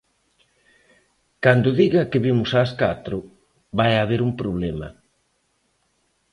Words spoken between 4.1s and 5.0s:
un problema.